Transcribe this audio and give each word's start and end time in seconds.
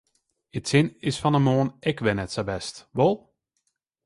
It 0.57 0.65
sin 0.71 0.87
is 1.09 1.21
fan 1.21 1.35
'e 1.37 1.41
moarn 1.47 1.69
ek 1.89 2.01
wer 2.03 2.15
net 2.17 2.31
sa 2.33 2.43
bêst, 2.49 2.75
wol? 2.97 3.15